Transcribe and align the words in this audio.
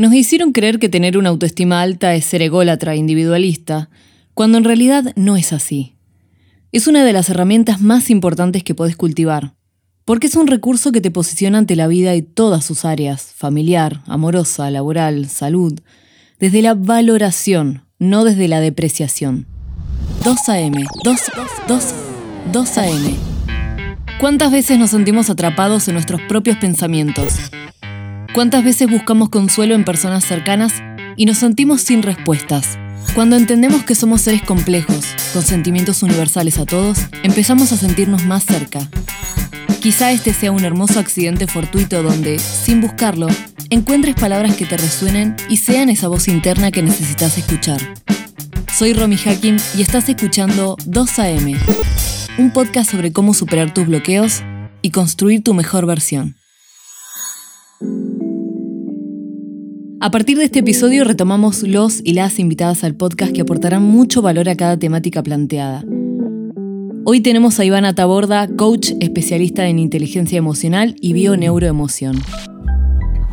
Nos 0.00 0.14
hicieron 0.14 0.52
creer 0.52 0.78
que 0.78 0.88
tener 0.88 1.18
una 1.18 1.28
autoestima 1.28 1.82
alta 1.82 2.14
es 2.14 2.24
ser 2.24 2.40
ególatra 2.40 2.94
e 2.94 2.96
individualista, 2.96 3.90
cuando 4.32 4.56
en 4.56 4.64
realidad 4.64 5.12
no 5.14 5.36
es 5.36 5.52
así. 5.52 5.94
Es 6.72 6.86
una 6.86 7.04
de 7.04 7.12
las 7.12 7.28
herramientas 7.28 7.82
más 7.82 8.08
importantes 8.08 8.64
que 8.64 8.74
podés 8.74 8.96
cultivar, 8.96 9.56
porque 10.06 10.28
es 10.28 10.36
un 10.36 10.46
recurso 10.46 10.90
que 10.90 11.02
te 11.02 11.10
posiciona 11.10 11.58
ante 11.58 11.76
la 11.76 11.86
vida 11.86 12.14
y 12.14 12.22
todas 12.22 12.64
sus 12.64 12.86
áreas, 12.86 13.34
familiar, 13.36 14.00
amorosa, 14.06 14.70
laboral, 14.70 15.28
salud, 15.28 15.78
desde 16.38 16.62
la 16.62 16.72
valoración, 16.72 17.84
no 17.98 18.24
desde 18.24 18.48
la 18.48 18.60
depreciación. 18.60 19.48
2 20.24 20.48
AM, 20.48 20.86
2, 21.04 21.20
2, 21.68 21.84
2 22.50 22.78
AM. 22.78 23.16
¿Cuántas 24.18 24.50
veces 24.50 24.78
nos 24.78 24.92
sentimos 24.92 25.28
atrapados 25.28 25.88
en 25.88 25.92
nuestros 25.92 26.22
propios 26.22 26.56
pensamientos? 26.56 27.34
¿Cuántas 28.32 28.62
veces 28.62 28.88
buscamos 28.88 29.28
consuelo 29.28 29.74
en 29.74 29.84
personas 29.84 30.24
cercanas 30.24 30.72
y 31.16 31.26
nos 31.26 31.38
sentimos 31.38 31.80
sin 31.80 32.00
respuestas? 32.00 32.78
Cuando 33.12 33.34
entendemos 33.34 33.82
que 33.82 33.96
somos 33.96 34.20
seres 34.20 34.42
complejos, 34.42 35.04
con 35.32 35.42
sentimientos 35.42 36.04
universales 36.04 36.58
a 36.58 36.64
todos, 36.64 36.98
empezamos 37.24 37.72
a 37.72 37.76
sentirnos 37.76 38.24
más 38.26 38.44
cerca. 38.44 38.88
Quizá 39.80 40.12
este 40.12 40.32
sea 40.32 40.52
un 40.52 40.64
hermoso 40.64 41.00
accidente 41.00 41.48
fortuito 41.48 42.04
donde, 42.04 42.38
sin 42.38 42.80
buscarlo, 42.80 43.26
encuentres 43.68 44.14
palabras 44.14 44.54
que 44.54 44.64
te 44.64 44.76
resuenen 44.76 45.34
y 45.48 45.56
sean 45.56 45.88
esa 45.88 46.06
voz 46.06 46.28
interna 46.28 46.70
que 46.70 46.82
necesitas 46.82 47.36
escuchar. 47.36 47.80
Soy 48.72 48.92
Romy 48.92 49.16
Hakim 49.26 49.56
y 49.76 49.82
estás 49.82 50.08
escuchando 50.08 50.76
2AM, 50.86 51.58
un 52.38 52.52
podcast 52.52 52.92
sobre 52.92 53.12
cómo 53.12 53.34
superar 53.34 53.74
tus 53.74 53.88
bloqueos 53.88 54.44
y 54.82 54.92
construir 54.92 55.42
tu 55.42 55.52
mejor 55.52 55.84
versión. 55.84 56.36
A 60.02 60.10
partir 60.10 60.38
de 60.38 60.44
este 60.44 60.60
episodio 60.60 61.04
retomamos 61.04 61.62
los 61.62 62.00
y 62.02 62.14
las 62.14 62.38
invitadas 62.38 62.84
al 62.84 62.94
podcast 62.94 63.34
que 63.34 63.42
aportarán 63.42 63.82
mucho 63.82 64.22
valor 64.22 64.48
a 64.48 64.56
cada 64.56 64.78
temática 64.78 65.22
planteada. 65.22 65.84
Hoy 67.04 67.20
tenemos 67.20 67.60
a 67.60 67.66
Ivana 67.66 67.94
Taborda, 67.94 68.48
coach 68.48 68.92
especialista 69.00 69.66
en 69.66 69.78
inteligencia 69.78 70.38
emocional 70.38 70.96
y 71.02 71.12
bioneuroemoción. 71.12 72.16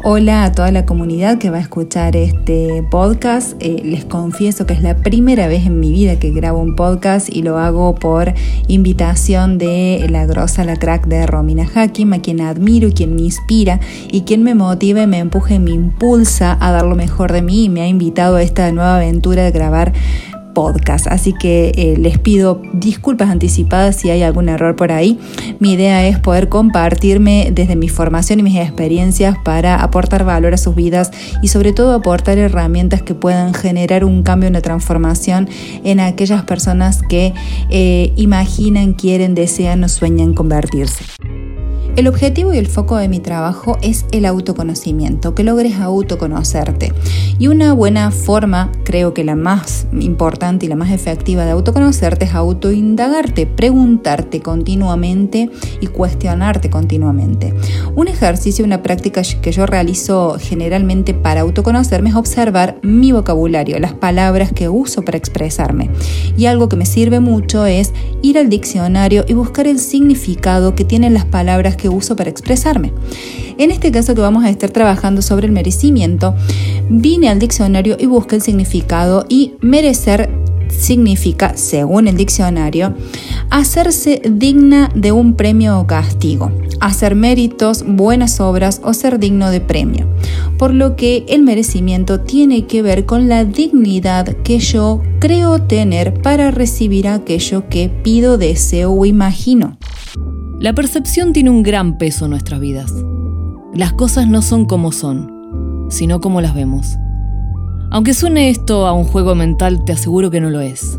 Hola 0.03 0.43
a 0.43 0.51
toda 0.51 0.71
la 0.71 0.85
comunidad 0.85 1.39
que 1.39 1.49
va 1.49 1.57
a 1.57 1.59
escuchar 1.59 2.15
este 2.15 2.83
podcast. 2.91 3.55
Eh, 3.59 3.81
les 3.83 4.05
confieso 4.05 4.67
que 4.67 4.73
es 4.73 4.83
la 4.83 4.97
primera 4.97 5.47
vez 5.47 5.65
en 5.65 5.79
mi 5.79 5.91
vida 5.91 6.19
que 6.19 6.29
grabo 6.29 6.59
un 6.59 6.75
podcast 6.75 7.35
y 7.35 7.41
lo 7.41 7.57
hago 7.57 7.95
por 7.95 8.35
invitación 8.67 9.57
de 9.57 10.05
la 10.07 10.27
grosa, 10.27 10.63
la 10.65 10.75
crack 10.75 11.07
de 11.07 11.25
Romina 11.25 11.67
Hakim, 11.73 12.13
a 12.13 12.19
quien 12.19 12.41
admiro 12.41 12.89
y 12.89 12.93
quien 12.93 13.15
me 13.15 13.23
inspira 13.23 13.79
y 14.11 14.21
quien 14.21 14.43
me 14.43 14.53
motiva 14.53 15.07
me 15.07 15.17
empuja 15.17 15.57
me 15.57 15.71
impulsa 15.71 16.55
a 16.59 16.71
dar 16.71 16.85
lo 16.85 16.95
mejor 16.95 17.33
de 17.33 17.41
mí 17.41 17.63
y 17.63 17.69
me 17.69 17.81
ha 17.81 17.87
invitado 17.87 18.35
a 18.35 18.43
esta 18.43 18.71
nueva 18.71 18.97
aventura 18.97 19.41
de 19.41 19.51
grabar 19.51 19.93
podcast. 20.57 21.05
Así 21.05 21.33
que 21.33 21.71
eh, 21.75 21.97
les 21.99 22.17
pido 22.17 22.63
disculpas 22.73 23.29
anticipadas 23.29 23.95
si 23.95 24.09
hay 24.09 24.23
algún 24.23 24.49
error 24.49 24.75
por 24.75 24.91
ahí. 24.91 25.19
Mi 25.59 25.73
idea 25.73 26.07
es 26.07 26.17
poder 26.17 26.49
compartirme 26.49 27.49
desde 27.51 27.75
mi 27.75 27.89
formación 27.89 28.39
y 28.39 28.43
mis 28.43 28.55
experiencias 28.55 29.37
para 29.43 29.83
aportar 29.83 30.23
valor 30.25 30.55
a 30.55 30.57
sus 30.57 30.73
vidas 30.73 31.11
y 31.43 31.49
sobre 31.49 31.73
todo 31.73 31.93
aportar 31.93 32.39
herramientas 32.39 33.03
que 33.03 33.13
puedan 33.13 33.53
generar 33.53 34.03
un 34.03 34.23
cambio, 34.23 34.49
una 34.49 34.61
transformación 34.61 35.47
en 35.83 35.99
aquellas 35.99 36.43
personas 36.45 37.03
que 37.07 37.35
eh, 37.69 38.11
imaginan, 38.15 38.93
quieren, 38.93 39.35
desean 39.35 39.83
o 39.83 39.89
sueñan 39.89 40.33
convertirse. 40.33 41.16
El 41.97 42.07
objetivo 42.07 42.53
y 42.53 42.59
el 42.59 42.67
foco 42.67 42.95
de 42.97 43.09
mi 43.09 43.19
trabajo 43.19 43.79
es 43.81 44.05
el 44.11 44.27
autoconocimiento, 44.27 45.33
que 45.33 45.43
logres 45.43 45.77
autoconocerte. 45.77 46.93
Y 47.39 47.47
una 47.47 47.73
buena 47.73 48.11
forma, 48.11 48.71
creo 48.83 49.15
que 49.15 49.23
la 49.23 49.35
más 49.35 49.87
importante 49.91 50.67
y 50.67 50.69
la 50.69 50.75
más 50.75 50.91
efectiva 50.91 51.43
de 51.43 51.49
autoconocerte 51.49 52.25
es 52.25 52.35
autoindagarte, 52.35 53.47
preguntarte 53.47 54.41
continuamente 54.41 55.49
y 55.81 55.87
cuestionarte 55.87 56.69
continuamente. 56.69 57.55
Un 57.95 58.07
ejercicio, 58.07 58.63
una 58.63 58.83
práctica 58.83 59.23
que 59.41 59.51
yo 59.51 59.65
realizo 59.65 60.37
generalmente 60.39 61.15
para 61.15 61.41
autoconocerme 61.41 62.11
es 62.11 62.15
observar 62.15 62.77
mi 62.83 63.11
vocabulario, 63.11 63.79
las 63.79 63.93
palabras 63.93 64.51
que 64.51 64.69
uso 64.69 65.01
para 65.01 65.17
expresarme. 65.17 65.89
Y 66.37 66.45
algo 66.45 66.69
que 66.69 66.75
me 66.75 66.85
sirve 66.85 67.19
mucho 67.21 67.65
es 67.65 67.91
ir 68.21 68.37
al 68.37 68.49
diccionario 68.49 69.25
y 69.27 69.33
buscar 69.33 69.65
el 69.65 69.79
significado 69.79 70.75
que 70.75 70.85
tienen 70.85 71.15
las 71.15 71.25
palabras 71.25 71.75
que 71.75 71.86
uso 71.89 72.15
para 72.15 72.29
expresarme. 72.29 72.93
En 73.57 73.71
este 73.71 73.91
caso 73.91 74.15
que 74.15 74.21
vamos 74.21 74.43
a 74.43 74.49
estar 74.49 74.69
trabajando 74.69 75.21
sobre 75.21 75.47
el 75.47 75.51
merecimiento, 75.51 76.35
vine 76.89 77.29
al 77.29 77.39
diccionario 77.39 77.97
y 77.99 78.05
busqué 78.05 78.35
el 78.35 78.41
significado 78.41 79.25
y 79.29 79.53
merecer 79.61 80.29
significa, 80.69 81.55
según 81.55 82.07
el 82.07 82.17
diccionario, 82.17 82.93
hacerse 83.49 84.21
digna 84.29 84.91
de 84.95 85.11
un 85.11 85.35
premio 85.35 85.79
o 85.79 85.87
castigo, 85.87 86.51
hacer 86.79 87.15
méritos, 87.15 87.83
buenas 87.87 88.39
obras 88.39 88.81
o 88.83 88.93
ser 88.93 89.19
digno 89.19 89.49
de 89.49 89.61
premio. 89.61 90.07
Por 90.57 90.73
lo 90.73 90.95
que 90.95 91.25
el 91.27 91.43
merecimiento 91.43 92.21
tiene 92.21 92.65
que 92.65 92.81
ver 92.81 93.05
con 93.05 93.27
la 93.27 93.45
dignidad 93.45 94.25
que 94.43 94.59
yo 94.59 95.01
creo 95.19 95.61
tener 95.63 96.21
para 96.21 96.51
recibir 96.51 97.07
aquello 97.07 97.67
que 97.69 97.89
pido, 97.89 98.37
deseo 98.37 98.91
o 98.91 99.05
imagino. 99.05 99.77
La 100.59 100.73
percepción 100.73 101.33
tiene 101.33 101.51
un 101.51 101.61
gran 101.61 101.99
peso 101.99 102.25
en 102.25 102.31
nuestras 102.31 102.59
vidas. 102.59 102.91
Las 103.75 103.93
cosas 103.93 104.27
no 104.27 104.41
son 104.41 104.65
como 104.65 104.91
son, 104.91 105.85
sino 105.91 106.19
como 106.19 106.41
las 106.41 106.55
vemos. 106.55 106.97
Aunque 107.91 108.15
suene 108.15 108.49
esto 108.49 108.87
a 108.87 108.93
un 108.93 109.03
juego 109.03 109.35
mental, 109.35 109.85
te 109.85 109.91
aseguro 109.91 110.31
que 110.31 110.41
no 110.41 110.49
lo 110.49 110.59
es. 110.61 110.97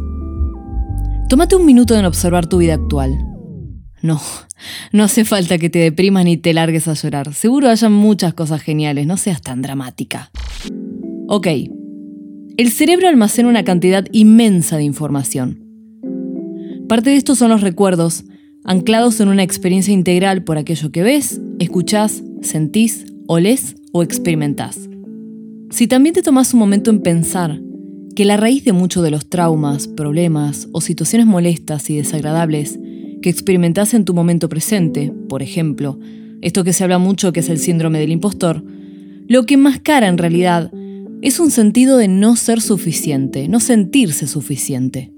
Tómate 1.29 1.57
un 1.57 1.67
minuto 1.67 1.97
en 1.97 2.05
observar 2.05 2.47
tu 2.47 2.59
vida 2.59 2.75
actual. 2.75 3.19
No, 4.01 4.21
no 4.93 5.03
hace 5.03 5.25
falta 5.25 5.59
que 5.59 5.71
te 5.71 5.81
deprimas 5.81 6.25
ni 6.25 6.37
te 6.37 6.55
largues 6.55 6.87
a 6.87 6.95
llorar. 6.95 7.35
Seguro 7.35 7.69
hayan 7.69 7.93
muchas 7.93 8.35
cosas 8.35 8.63
geniales, 8.63 9.09
no 9.09 9.17
seas 9.17 9.43
tan 9.43 9.61
dramática. 9.61 10.31
Ok, 11.27 11.49
el 12.57 12.71
cerebro 12.71 13.09
almacena 13.09 13.49
una 13.49 13.65
cantidad 13.65 14.07
inmensa 14.13 14.77
de 14.77 14.85
información. 14.85 15.65
Parte 16.89 17.11
de 17.11 17.17
esto 17.17 17.35
son 17.35 17.51
los 17.51 17.61
recuerdos, 17.61 18.25
anclados 18.65 19.21
en 19.21 19.29
una 19.29 19.43
experiencia 19.43 19.93
integral 19.93 20.45
por 20.45 20.59
aquello 20.59 20.91
que 20.91 21.03
ves, 21.03 21.41
escuchás, 21.59 22.23
sentís, 22.43 23.07
olés 23.27 23.77
o 23.93 24.03
experimentás. 24.03 24.89
Si 25.71 25.87
también 25.87 26.15
te 26.15 26.23
tomas 26.23 26.55
un 26.55 26.61
momento 26.61 26.91
en 26.91 27.01
pensar 27.01 27.61
que 28.17 28.25
la 28.25 28.37
raíz 28.37 28.65
de 28.65 28.73
muchos 28.73 29.03
de 29.05 29.11
los 29.11 29.29
traumas, 29.29 29.87
problemas 29.87 30.69
o 30.73 30.81
situaciones 30.81 31.27
molestas 31.27 31.89
y 31.91 31.97
desagradables 31.97 32.79
que 33.23 33.31
experimentás 33.31 33.95
en 33.95 34.05
tu 34.05 34.15
momento 34.15 34.49
presente, 34.49 35.13
por 35.29 35.43
ejemplo, 35.43 35.99
esto 36.41 36.65
que 36.65 36.73
se 36.73 36.85
habla 36.85 36.99
mucho 36.99 37.33
que 37.33 37.41
es 37.41 37.49
el 37.49 37.59
síndrome 37.59 37.99
del 37.99 38.13
impostor, 38.13 38.65
lo 39.29 39.45
que 39.45 39.55
enmascara 39.55 40.09
en 40.09 40.19
realidad 40.19 40.73
es 41.21 41.41
un 41.41 41.51
sentido 41.51 41.99
de 41.99 42.09
no 42.09 42.37
ser 42.37 42.61
suficiente, 42.61 43.49
no 43.49 43.61
sentirse 43.61 44.27
suficiente. 44.27 45.13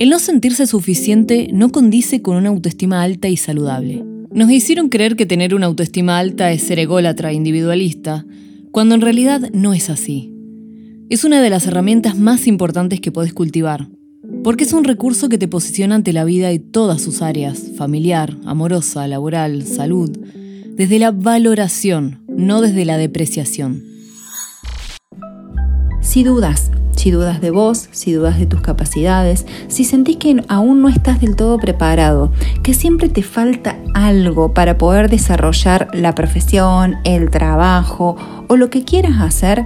El 0.00 0.08
no 0.08 0.18
sentirse 0.18 0.66
suficiente 0.66 1.50
no 1.52 1.70
condice 1.72 2.22
con 2.22 2.36
una 2.36 2.48
autoestima 2.48 3.02
alta 3.02 3.28
y 3.28 3.36
saludable. 3.36 4.02
Nos 4.32 4.50
hicieron 4.50 4.88
creer 4.88 5.14
que 5.14 5.26
tener 5.26 5.54
una 5.54 5.66
autoestima 5.66 6.18
alta 6.18 6.50
es 6.52 6.62
ser 6.62 6.78
ególatra 6.78 7.32
e 7.32 7.34
individualista, 7.34 8.24
cuando 8.70 8.94
en 8.94 9.02
realidad 9.02 9.50
no 9.52 9.74
es 9.74 9.90
así. 9.90 10.32
Es 11.10 11.24
una 11.24 11.42
de 11.42 11.50
las 11.50 11.66
herramientas 11.66 12.16
más 12.16 12.46
importantes 12.46 12.98
que 13.02 13.12
podés 13.12 13.34
cultivar, 13.34 13.90
porque 14.42 14.64
es 14.64 14.72
un 14.72 14.84
recurso 14.84 15.28
que 15.28 15.36
te 15.36 15.48
posiciona 15.48 15.96
ante 15.96 16.14
la 16.14 16.24
vida 16.24 16.50
y 16.50 16.58
todas 16.58 17.02
sus 17.02 17.20
áreas, 17.20 17.62
familiar, 17.76 18.38
amorosa, 18.46 19.06
laboral, 19.06 19.66
salud, 19.66 20.10
desde 20.76 20.98
la 20.98 21.10
valoración, 21.10 22.24
no 22.26 22.62
desde 22.62 22.86
la 22.86 22.96
depreciación. 22.96 23.84
Si 26.00 26.24
dudas 26.24 26.70
si 27.00 27.10
dudas 27.10 27.40
de 27.40 27.50
vos, 27.50 27.88
si 27.92 28.12
dudas 28.12 28.38
de 28.38 28.44
tus 28.44 28.60
capacidades, 28.60 29.46
si 29.68 29.84
sentís 29.84 30.18
que 30.18 30.44
aún 30.48 30.82
no 30.82 30.90
estás 30.90 31.18
del 31.22 31.34
todo 31.34 31.56
preparado, 31.56 32.30
que 32.62 32.74
siempre 32.74 33.08
te 33.08 33.22
falta 33.22 33.78
algo 33.94 34.52
para 34.52 34.76
poder 34.76 35.08
desarrollar 35.08 35.88
la 35.94 36.14
profesión, 36.14 36.96
el 37.04 37.30
trabajo 37.30 38.16
o 38.48 38.56
lo 38.58 38.68
que 38.68 38.84
quieras 38.84 39.18
hacer, 39.22 39.64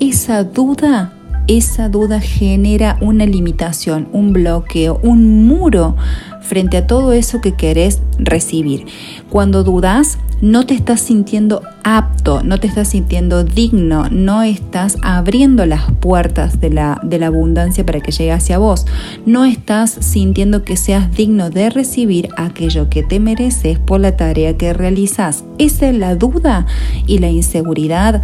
esa 0.00 0.44
duda 0.44 1.15
esa 1.48 1.88
duda 1.88 2.20
genera 2.20 2.98
una 3.00 3.26
limitación, 3.26 4.08
un 4.12 4.32
bloqueo, 4.32 5.00
un 5.02 5.46
muro 5.46 5.96
frente 6.40 6.76
a 6.76 6.86
todo 6.86 7.12
eso 7.12 7.40
que 7.40 7.54
querés 7.54 8.00
recibir. 8.18 8.86
Cuando 9.30 9.64
dudas, 9.64 10.18
no 10.40 10.66
te 10.66 10.74
estás 10.74 11.00
sintiendo 11.00 11.62
apto, 11.82 12.42
no 12.42 12.60
te 12.60 12.66
estás 12.66 12.88
sintiendo 12.88 13.42
digno, 13.42 14.08
no 14.10 14.42
estás 14.42 14.98
abriendo 15.02 15.64
las 15.64 15.90
puertas 15.92 16.60
de 16.60 16.70
la, 16.70 17.00
de 17.02 17.18
la 17.18 17.28
abundancia 17.28 17.86
para 17.86 18.00
que 18.00 18.12
llegue 18.12 18.32
hacia 18.32 18.58
vos, 18.58 18.86
no 19.24 19.44
estás 19.44 19.90
sintiendo 20.00 20.62
que 20.62 20.76
seas 20.76 21.10
digno 21.12 21.48
de 21.48 21.70
recibir 21.70 22.28
aquello 22.36 22.90
que 22.90 23.02
te 23.02 23.18
mereces 23.18 23.78
por 23.78 24.00
la 24.00 24.16
tarea 24.16 24.56
que 24.58 24.74
realizas. 24.74 25.44
Esa 25.58 25.88
es 25.88 25.96
la 25.96 26.16
duda 26.16 26.66
y 27.06 27.18
la 27.18 27.30
inseguridad 27.30 28.22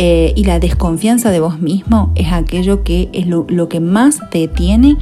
eh, 0.00 0.32
y 0.36 0.44
la 0.44 0.60
desconfianza 0.60 1.32
de 1.32 1.40
vos 1.40 1.60
mismo 1.60 2.12
es 2.14 2.30
aquello 2.30 2.84
que 2.84 3.08
es 3.12 3.26
lo, 3.26 3.68
que 3.68 3.80
más 3.80 4.20
te 4.30 4.38
detiene 4.38 4.96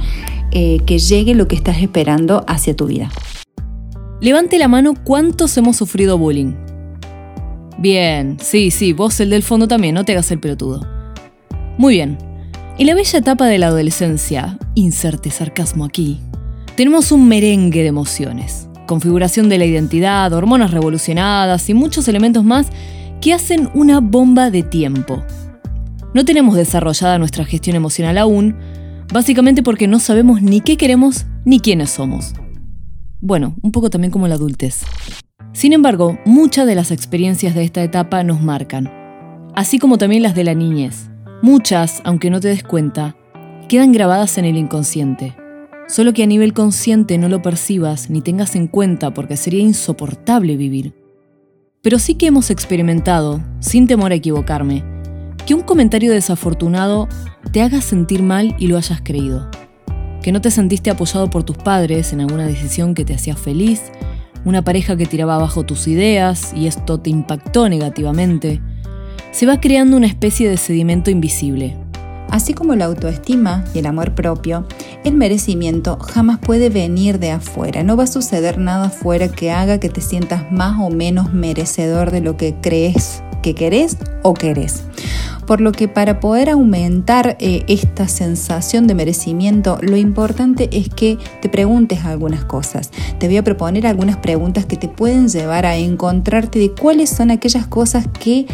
eh, 0.49 0.79
que 0.87 0.97
llegue 0.97 1.35
lo 1.35 1.47
que 1.47 1.55
estás 1.55 1.83
esperando 1.83 2.43
hacia 2.47 2.75
tu 2.75 2.87
vida. 2.87 3.11
Levante 4.21 4.57
la 4.57 4.67
mano 4.67 4.95
cuántos 5.03 5.55
hemos 5.55 5.77
sufrido 5.77 6.17
bullying. 6.17 6.55
Bien, 7.77 8.37
sí, 8.41 8.71
sí, 8.71 8.93
vos 8.93 9.19
el 9.19 9.29
del 9.29 9.43
fondo 9.43 9.67
también, 9.67 9.93
no 9.93 10.03
te 10.03 10.13
hagas 10.13 10.31
el 10.31 10.39
pelotudo. 10.39 10.87
Muy 11.77 11.93
bien. 11.93 12.17
En 12.79 12.87
la 12.87 12.95
bella 12.95 13.19
etapa 13.19 13.45
de 13.45 13.59
la 13.59 13.67
adolescencia, 13.67 14.57
inserte 14.73 15.29
sarcasmo 15.29 15.85
aquí, 15.85 16.19
tenemos 16.75 17.11
un 17.11 17.27
merengue 17.27 17.83
de 17.83 17.89
emociones, 17.89 18.67
configuración 18.87 19.47
de 19.47 19.59
la 19.59 19.65
identidad, 19.65 20.33
hormonas 20.33 20.71
revolucionadas 20.71 21.69
y 21.69 21.75
muchos 21.75 22.07
elementos 22.07 22.43
más 22.43 22.71
que 23.21 23.33
hacen 23.33 23.69
una 23.73 23.99
bomba 23.99 24.49
de 24.49 24.63
tiempo. 24.63 25.23
No 26.13 26.25
tenemos 26.25 26.55
desarrollada 26.55 27.19
nuestra 27.19 27.45
gestión 27.45 27.75
emocional 27.75 28.17
aún, 28.17 28.55
básicamente 29.11 29.63
porque 29.63 29.87
no 29.87 29.99
sabemos 29.99 30.41
ni 30.41 30.61
qué 30.61 30.77
queremos 30.77 31.25
ni 31.45 31.59
quiénes 31.59 31.91
somos. 31.91 32.33
Bueno, 33.21 33.55
un 33.61 33.71
poco 33.71 33.89
también 33.89 34.11
como 34.11 34.27
la 34.27 34.35
adultez. 34.35 34.83
Sin 35.53 35.73
embargo, 35.73 36.19
muchas 36.25 36.67
de 36.67 36.75
las 36.75 36.91
experiencias 36.91 37.55
de 37.55 37.63
esta 37.63 37.83
etapa 37.83 38.23
nos 38.23 38.41
marcan, 38.41 38.91
así 39.55 39.79
como 39.79 39.97
también 39.97 40.23
las 40.23 40.35
de 40.35 40.43
la 40.43 40.53
niñez. 40.53 41.09
Muchas, 41.41 42.01
aunque 42.03 42.29
no 42.29 42.39
te 42.39 42.47
des 42.47 42.63
cuenta, 42.63 43.15
quedan 43.67 43.91
grabadas 43.91 44.37
en 44.37 44.45
el 44.45 44.57
inconsciente. 44.57 45.35
Solo 45.87 46.13
que 46.13 46.23
a 46.23 46.27
nivel 46.27 46.53
consciente 46.53 47.17
no 47.17 47.29
lo 47.29 47.41
percibas 47.41 48.09
ni 48.09 48.21
tengas 48.21 48.55
en 48.55 48.67
cuenta 48.67 49.13
porque 49.13 49.37
sería 49.37 49.61
insoportable 49.61 50.57
vivir. 50.57 50.93
Pero 51.87 51.99
sí 51.99 52.15
que 52.15 52.27
hemos 52.27 52.49
experimentado, 52.49 53.41
sin 53.61 53.87
temor 53.87 54.11
a 54.11 54.15
equivocarme, 54.15 54.83
que 55.45 55.53
un 55.53 55.61
comentario 55.61 56.11
desafortunado 56.11 57.07
te 57.53 57.61
haga 57.61 57.79
sentir 57.79 58.23
mal 58.23 58.57
y 58.59 58.67
lo 58.67 58.75
hayas 58.75 58.99
creído. 59.01 59.49
Que 60.21 60.33
no 60.33 60.41
te 60.41 60.51
sentiste 60.51 60.89
apoyado 60.89 61.29
por 61.29 61.45
tus 61.45 61.55
padres 61.55 62.11
en 62.11 62.19
alguna 62.19 62.45
decisión 62.45 62.93
que 62.93 63.05
te 63.05 63.13
hacía 63.13 63.37
feliz, 63.37 63.83
una 64.43 64.63
pareja 64.63 64.97
que 64.97 65.05
tiraba 65.05 65.35
abajo 65.35 65.63
tus 65.63 65.87
ideas 65.87 66.51
y 66.53 66.67
esto 66.67 66.99
te 66.99 67.09
impactó 67.09 67.69
negativamente. 67.69 68.61
Se 69.31 69.45
va 69.45 69.61
creando 69.61 69.95
una 69.95 70.07
especie 70.07 70.49
de 70.49 70.57
sedimento 70.57 71.09
invisible, 71.09 71.77
Así 72.29 72.53
como 72.53 72.75
la 72.75 72.85
autoestima 72.85 73.63
y 73.73 73.79
el 73.79 73.85
amor 73.85 74.13
propio, 74.13 74.65
el 75.03 75.13
merecimiento 75.13 75.97
jamás 75.99 76.39
puede 76.39 76.69
venir 76.69 77.19
de 77.19 77.31
afuera. 77.31 77.83
No 77.83 77.95
va 77.95 78.03
a 78.03 78.07
suceder 78.07 78.57
nada 78.57 78.87
afuera 78.87 79.29
que 79.29 79.51
haga 79.51 79.79
que 79.79 79.89
te 79.89 80.01
sientas 80.01 80.51
más 80.51 80.79
o 80.79 80.89
menos 80.89 81.33
merecedor 81.33 82.11
de 82.11 82.21
lo 82.21 82.37
que 82.37 82.55
crees 82.61 83.23
que 83.41 83.55
querés 83.55 83.97
o 84.23 84.33
querés. 84.33 84.83
Por 85.47 85.61
lo 85.61 85.71
que 85.71 85.87
para 85.87 86.19
poder 86.19 86.49
aumentar 86.49 87.37
eh, 87.39 87.63
esta 87.67 88.09
sensación 88.09 88.85
de 88.85 88.93
merecimiento, 88.93 89.77
lo 89.81 89.95
importante 89.95 90.67
es 90.73 90.89
que 90.89 91.17
te 91.41 91.47
preguntes 91.47 92.03
algunas 92.03 92.43
cosas. 92.43 92.91
Te 93.17 93.27
voy 93.27 93.37
a 93.37 93.43
proponer 93.43 93.87
algunas 93.87 94.17
preguntas 94.17 94.65
que 94.65 94.75
te 94.75 94.89
pueden 94.89 95.29
llevar 95.29 95.65
a 95.65 95.77
encontrarte 95.77 96.59
de 96.59 96.73
cuáles 96.73 97.09
son 97.09 97.31
aquellas 97.31 97.65
cosas 97.65 98.07
que 98.19 98.45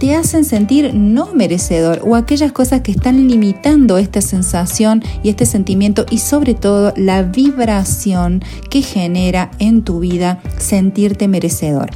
te 0.00 0.16
hacen 0.16 0.44
sentir 0.44 0.92
no 0.92 1.34
merecedor 1.34 2.02
o 2.04 2.16
aquellas 2.16 2.50
cosas 2.50 2.80
que 2.80 2.90
están 2.90 3.28
limitando 3.28 3.96
esta 3.96 4.20
sensación 4.20 5.04
y 5.22 5.28
este 5.28 5.46
sentimiento 5.46 6.04
y 6.10 6.18
sobre 6.18 6.54
todo 6.54 6.92
la 6.96 7.22
vibración 7.22 8.42
que 8.70 8.82
genera 8.82 9.52
en 9.60 9.82
tu 9.82 10.00
vida 10.00 10.40
sentirte 10.58 11.28
merecedor. 11.28 11.90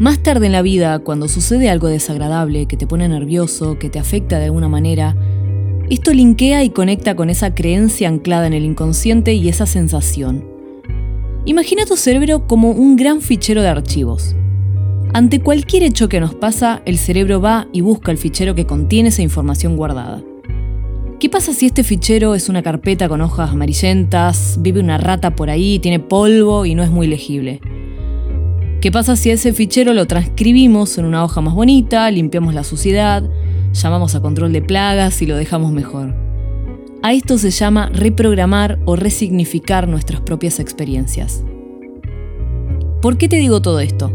Más 0.00 0.20
tarde 0.20 0.46
en 0.46 0.52
la 0.52 0.62
vida, 0.62 0.98
cuando 1.00 1.28
sucede 1.28 1.68
algo 1.68 1.86
desagradable, 1.86 2.64
que 2.64 2.78
te 2.78 2.86
pone 2.86 3.06
nervioso, 3.06 3.78
que 3.78 3.90
te 3.90 3.98
afecta 3.98 4.38
de 4.38 4.46
alguna 4.46 4.66
manera, 4.66 5.14
esto 5.90 6.14
linkea 6.14 6.64
y 6.64 6.70
conecta 6.70 7.14
con 7.14 7.28
esa 7.28 7.54
creencia 7.54 8.08
anclada 8.08 8.46
en 8.46 8.54
el 8.54 8.64
inconsciente 8.64 9.34
y 9.34 9.50
esa 9.50 9.66
sensación. 9.66 10.42
Imagina 11.44 11.84
tu 11.84 11.98
cerebro 11.98 12.46
como 12.46 12.70
un 12.70 12.96
gran 12.96 13.20
fichero 13.20 13.60
de 13.60 13.68
archivos. 13.68 14.34
Ante 15.12 15.40
cualquier 15.40 15.82
hecho 15.82 16.08
que 16.08 16.18
nos 16.18 16.34
pasa, 16.34 16.80
el 16.86 16.96
cerebro 16.96 17.42
va 17.42 17.68
y 17.70 17.82
busca 17.82 18.10
el 18.10 18.16
fichero 18.16 18.54
que 18.54 18.64
contiene 18.64 19.10
esa 19.10 19.20
información 19.20 19.76
guardada. 19.76 20.22
¿Qué 21.18 21.28
pasa 21.28 21.52
si 21.52 21.66
este 21.66 21.84
fichero 21.84 22.34
es 22.34 22.48
una 22.48 22.62
carpeta 22.62 23.06
con 23.06 23.20
hojas 23.20 23.50
amarillentas, 23.50 24.56
vive 24.62 24.80
una 24.80 24.96
rata 24.96 25.36
por 25.36 25.50
ahí, 25.50 25.78
tiene 25.78 26.00
polvo 26.00 26.64
y 26.64 26.74
no 26.74 26.82
es 26.82 26.90
muy 26.90 27.06
legible? 27.06 27.60
¿Qué 28.80 28.90
pasa 28.90 29.14
si 29.14 29.28
ese 29.28 29.52
fichero 29.52 29.92
lo 29.92 30.06
transcribimos 30.06 30.96
en 30.96 31.04
una 31.04 31.22
hoja 31.22 31.42
más 31.42 31.52
bonita, 31.52 32.10
limpiamos 32.10 32.54
la 32.54 32.64
suciedad, 32.64 33.22
llamamos 33.74 34.14
a 34.14 34.22
control 34.22 34.54
de 34.54 34.62
plagas 34.62 35.20
y 35.20 35.26
lo 35.26 35.36
dejamos 35.36 35.70
mejor? 35.70 36.14
A 37.02 37.12
esto 37.12 37.36
se 37.36 37.50
llama 37.50 37.90
reprogramar 37.92 38.78
o 38.86 38.96
resignificar 38.96 39.86
nuestras 39.86 40.22
propias 40.22 40.60
experiencias. 40.60 41.44
¿Por 43.02 43.18
qué 43.18 43.28
te 43.28 43.36
digo 43.36 43.60
todo 43.60 43.80
esto? 43.80 44.10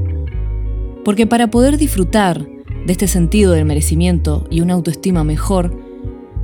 Porque 1.03 1.27
para 1.27 1.51
poder 1.51 1.77
disfrutar 1.77 2.47
de 2.87 2.91
este 2.91 3.07
sentido 3.07 3.51
del 3.51 3.65
merecimiento 3.65 4.47
y 4.49 4.61
una 4.61 4.73
autoestima 4.73 5.23
mejor, 5.23 5.79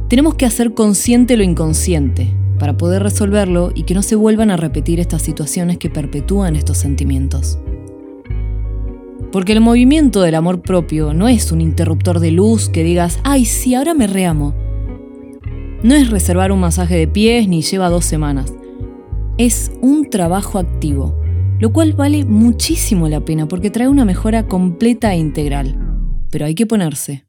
tenemos 0.09 0.35
que 0.35 0.45
hacer 0.45 0.75
consciente 0.75 1.37
lo 1.37 1.43
inconsciente 1.43 2.31
para 2.59 2.77
poder 2.77 3.01
resolverlo 3.01 3.71
y 3.73 3.81
que 3.81 3.95
no 3.95 4.03
se 4.03 4.13
vuelvan 4.13 4.51
a 4.51 4.57
repetir 4.57 4.99
estas 4.99 5.23
situaciones 5.23 5.79
que 5.79 5.89
perpetúan 5.89 6.55
estos 6.55 6.77
sentimientos. 6.77 7.57
Porque 9.31 9.53
el 9.53 9.61
movimiento 9.61 10.21
del 10.21 10.35
amor 10.35 10.61
propio 10.61 11.13
no 11.13 11.27
es 11.27 11.51
un 11.51 11.61
interruptor 11.61 12.19
de 12.19 12.31
luz 12.31 12.67
que 12.69 12.83
digas, 12.83 13.19
ay, 13.23 13.45
sí, 13.45 13.75
ahora 13.75 13.93
me 13.93 14.07
reamo. 14.07 14.53
No 15.83 15.95
es 15.95 16.09
reservar 16.09 16.51
un 16.51 16.59
masaje 16.59 16.95
de 16.95 17.07
pies 17.07 17.47
ni 17.47 17.61
lleva 17.61 17.89
dos 17.89 18.05
semanas. 18.05 18.53
Es 19.37 19.71
un 19.81 20.09
trabajo 20.09 20.59
activo, 20.59 21.19
lo 21.59 21.71
cual 21.71 21.93
vale 21.93 22.25
muchísimo 22.25 23.07
la 23.07 23.21
pena 23.21 23.47
porque 23.47 23.71
trae 23.71 23.87
una 23.87 24.05
mejora 24.05 24.47
completa 24.47 25.13
e 25.13 25.17
integral. 25.17 25.77
Pero 26.29 26.45
hay 26.45 26.53
que 26.53 26.65
ponerse. 26.65 27.25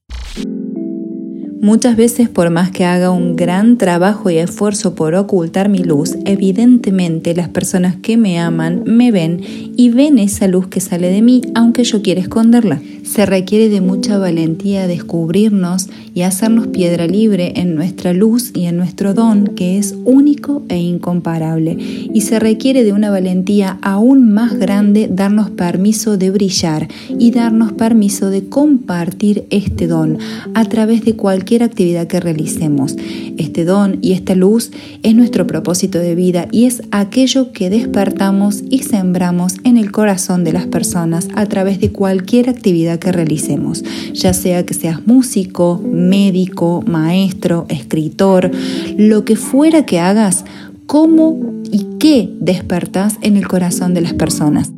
Muchas 1.62 1.94
veces 1.94 2.28
por 2.28 2.50
más 2.50 2.72
que 2.72 2.84
haga 2.84 3.12
un 3.12 3.36
gran 3.36 3.78
trabajo 3.78 4.28
y 4.30 4.38
esfuerzo 4.38 4.96
por 4.96 5.14
ocultar 5.14 5.68
mi 5.68 5.78
luz, 5.78 6.16
evidentemente 6.24 7.36
las 7.36 7.50
personas 7.50 7.94
que 7.94 8.16
me 8.16 8.40
aman 8.40 8.82
me 8.84 9.12
ven 9.12 9.40
y 9.76 9.90
ven 9.90 10.18
esa 10.18 10.48
luz 10.48 10.66
que 10.66 10.80
sale 10.80 11.08
de 11.12 11.22
mí 11.22 11.40
aunque 11.54 11.84
yo 11.84 12.02
quiera 12.02 12.20
esconderla. 12.20 12.82
Se 13.04 13.26
requiere 13.26 13.68
de 13.68 13.80
mucha 13.80 14.18
valentía 14.18 14.88
descubrirnos 14.88 15.88
y 16.14 16.22
hacernos 16.22 16.66
piedra 16.68 17.06
libre 17.06 17.52
en 17.56 17.74
nuestra 17.74 18.12
luz 18.12 18.50
y 18.54 18.66
en 18.66 18.76
nuestro 18.76 19.14
don 19.14 19.48
que 19.48 19.78
es 19.78 19.94
único 20.04 20.62
e 20.68 20.78
incomparable. 20.78 21.76
Y 21.78 22.22
se 22.22 22.40
requiere 22.40 22.84
de 22.84 22.92
una 22.92 23.10
valentía 23.10 23.78
aún 23.82 24.32
más 24.32 24.58
grande 24.58 25.08
darnos 25.10 25.50
permiso 25.50 26.16
de 26.16 26.30
brillar 26.30 26.88
y 27.18 27.30
darnos 27.30 27.72
permiso 27.72 28.30
de 28.30 28.48
compartir 28.48 29.46
este 29.50 29.86
don 29.86 30.18
a 30.54 30.64
través 30.64 31.04
de 31.04 31.14
cualquier 31.52 31.70
actividad 31.70 32.06
que 32.06 32.18
realicemos. 32.18 32.96
Este 33.36 33.66
don 33.66 33.98
y 34.00 34.12
esta 34.12 34.34
luz 34.34 34.70
es 35.02 35.14
nuestro 35.14 35.46
propósito 35.46 35.98
de 35.98 36.14
vida 36.14 36.48
y 36.50 36.64
es 36.64 36.80
aquello 36.92 37.52
que 37.52 37.68
despertamos 37.68 38.62
y 38.70 38.84
sembramos 38.84 39.56
en 39.62 39.76
el 39.76 39.92
corazón 39.92 40.44
de 40.44 40.54
las 40.54 40.66
personas 40.66 41.28
a 41.34 41.44
través 41.44 41.78
de 41.78 41.92
cualquier 41.92 42.48
actividad 42.48 42.98
que 42.98 43.12
realicemos, 43.12 43.84
ya 44.14 44.32
sea 44.32 44.64
que 44.64 44.72
seas 44.72 45.06
músico, 45.06 45.78
médico, 45.84 46.82
maestro, 46.86 47.66
escritor, 47.68 48.50
lo 48.96 49.26
que 49.26 49.36
fuera 49.36 49.84
que 49.84 50.00
hagas, 50.00 50.46
cómo 50.86 51.38
y 51.70 51.84
qué 51.98 52.30
despertás 52.40 53.18
en 53.20 53.36
el 53.36 53.46
corazón 53.46 53.92
de 53.92 54.00
las 54.00 54.14
personas. 54.14 54.72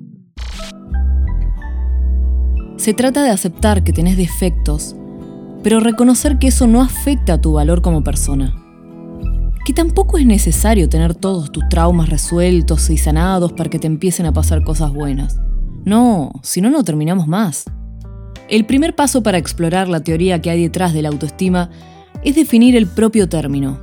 Se 2.79 2.95
trata 2.95 3.23
de 3.23 3.31
aceptar 3.31 3.85
que 3.85 3.93
tenés 3.93 4.17
defectos, 4.17 4.97
pero 5.65 5.81
reconocer 5.81 6.39
que 6.39 6.49
eso 6.49 6.67
no 6.67 6.83
afecta 6.83 7.33
a 7.33 7.41
tu 7.41 7.55
valor 7.55 7.81
como 7.81 8.05
persona. 8.05 8.55
Que 9.65 9.73
tampoco 9.73 10.19
es 10.19 10.27
necesario 10.27 10.91
tener 10.91 11.15
todos 11.15 11.51
tus 11.51 11.67
traumas 11.71 12.11
resueltos 12.11 12.91
y 12.91 12.99
sanados 12.99 13.55
para 13.55 13.71
que 13.71 13.79
te 13.79 13.87
empiecen 13.87 14.27
a 14.27 14.33
pasar 14.35 14.63
cosas 14.63 14.93
buenas. 14.93 15.41
No, 15.87 16.33
si 16.43 16.61
no, 16.61 16.69
no 16.69 16.85
terminamos 16.85 17.27
más. 17.27 17.65
El 18.51 18.67
primer 18.67 18.95
paso 18.95 19.23
para 19.23 19.39
explorar 19.39 19.89
la 19.89 20.01
teoría 20.01 20.43
que 20.43 20.51
hay 20.51 20.61
detrás 20.61 20.93
de 20.93 21.01
la 21.01 21.09
autoestima 21.09 21.71
es 22.23 22.35
definir 22.35 22.77
el 22.77 22.87
propio 22.87 23.27
término. 23.31 23.81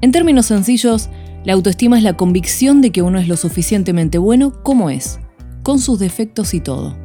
En 0.00 0.12
términos 0.12 0.46
sencillos, 0.46 1.10
La 1.44 1.52
autoestima 1.52 1.96
es 1.96 2.02
la 2.02 2.14
convicción 2.14 2.80
de 2.80 2.90
que 2.90 3.02
uno 3.02 3.20
es 3.20 3.28
lo 3.28 3.36
suficientemente 3.36 4.18
bueno 4.18 4.64
como 4.64 4.90
es, 4.90 5.20
con 5.62 5.78
sus 5.78 6.00
defectos 6.00 6.54
y 6.54 6.60
todo. 6.60 6.96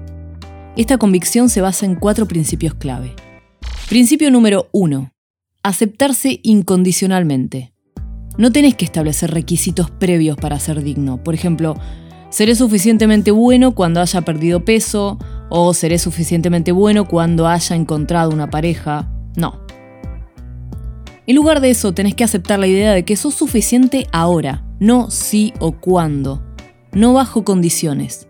Esta 0.76 0.98
convicción 0.98 1.48
se 1.48 1.62
basa 1.62 1.86
en 1.86 1.94
cuatro 1.94 2.28
principios 2.28 2.74
clave. 2.74 3.14
Principio 3.92 4.32
número 4.32 4.70
uno. 4.72 5.12
Aceptarse 5.64 6.40
incondicionalmente. 6.44 7.74
No 8.38 8.50
tenés 8.50 8.76
que 8.76 8.86
establecer 8.86 9.32
requisitos 9.32 9.92
previos 9.92 10.38
para 10.38 10.58
ser 10.62 10.82
digno. 10.82 11.22
Por 11.22 11.34
ejemplo, 11.34 11.76
seré 12.30 12.56
suficientemente 12.56 13.32
bueno 13.32 13.76
cuando 13.76 14.00
haya 14.00 14.22
perdido 14.22 14.64
peso 14.64 15.20
o 15.50 15.74
seré 15.74 16.00
suficientemente 16.00 16.72
bueno 16.72 17.06
cuando 17.06 17.50
haya 17.50 17.76
encontrado 17.76 18.32
una 18.32 18.50
pareja. 18.50 19.12
No. 19.36 19.60
En 21.28 21.36
lugar 21.36 21.60
de 21.60 21.72
eso, 21.72 21.94
tenés 21.94 22.16
que 22.16 22.24
aceptar 22.24 22.60
la 22.60 22.68
idea 22.68 22.94
de 22.94 23.04
que 23.04 23.18
sos 23.18 23.36
suficiente 23.36 24.08
ahora, 24.14 24.64
no 24.80 25.12
si 25.12 25.52
o 25.60 25.74
cuándo, 25.74 26.42
no 26.94 27.12
bajo 27.12 27.44
condiciones. 27.44 28.30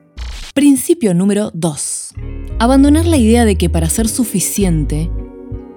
Principio 0.55 1.13
número 1.13 1.51
2. 1.53 2.15
Abandonar 2.57 3.05
la 3.05 3.17
idea 3.17 3.45
de 3.45 3.57
que 3.57 3.69
para 3.69 3.89
ser 3.89 4.09
suficiente 4.09 5.11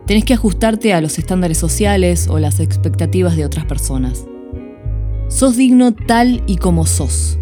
tenés 0.07 0.25
que 0.25 0.35
ajustarte 0.35 0.93
a 0.93 1.01
los 1.01 1.19
estándares 1.19 1.59
sociales 1.59 2.29
o 2.29 2.39
las 2.39 2.61
expectativas 2.61 3.37
de 3.37 3.45
otras 3.45 3.65
personas. 3.65 4.27
Sos 5.29 5.57
digno 5.57 5.95
tal 5.95 6.43
y 6.47 6.57
como 6.57 6.87
sos, 6.87 7.39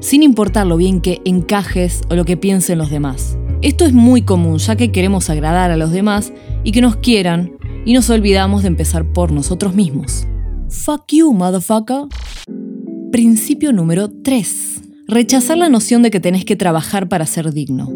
sin 0.00 0.22
importar 0.22 0.66
lo 0.66 0.76
bien 0.76 1.00
que 1.00 1.20
encajes 1.24 2.00
o 2.08 2.14
lo 2.14 2.24
que 2.24 2.36
piensen 2.36 2.78
los 2.78 2.90
demás. 2.90 3.38
Esto 3.60 3.84
es 3.84 3.92
muy 3.92 4.22
común 4.22 4.58
ya 4.58 4.76
que 4.76 4.92
queremos 4.92 5.30
agradar 5.30 5.70
a 5.70 5.76
los 5.76 5.90
demás 5.90 6.32
y 6.64 6.72
que 6.72 6.80
nos 6.80 6.96
quieran 6.96 7.52
y 7.84 7.92
nos 7.92 8.08
olvidamos 8.10 8.62
de 8.62 8.68
empezar 8.68 9.12
por 9.12 9.32
nosotros 9.32 9.74
mismos. 9.74 10.26
Fuck 10.68 11.12
you, 11.12 11.32
motherfucker. 11.32 12.06
Principio 13.10 13.72
número 13.72 14.10
3. 14.10 14.82
Rechazar 15.06 15.56
la 15.56 15.70
noción 15.70 16.02
de 16.02 16.10
que 16.10 16.20
tenés 16.20 16.44
que 16.44 16.56
trabajar 16.56 17.08
para 17.08 17.24
ser 17.24 17.52
digno, 17.52 17.90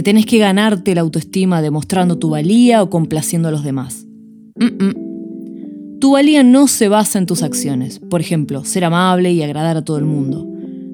que 0.00 0.04
tenés 0.04 0.24
que 0.24 0.38
ganarte 0.38 0.94
la 0.94 1.02
autoestima 1.02 1.60
demostrando 1.60 2.16
tu 2.16 2.30
valía 2.30 2.82
o 2.82 2.88
complaciendo 2.88 3.48
a 3.48 3.50
los 3.50 3.62
demás. 3.62 4.06
Tu 6.00 6.10
valía 6.10 6.42
no 6.42 6.68
se 6.68 6.88
basa 6.88 7.18
en 7.18 7.26
tus 7.26 7.42
acciones, 7.42 7.98
por 7.98 8.22
ejemplo, 8.22 8.64
ser 8.64 8.86
amable 8.86 9.30
y 9.30 9.42
agradar 9.42 9.76
a 9.76 9.84
todo 9.84 9.98
el 9.98 10.06
mundo. 10.06 10.48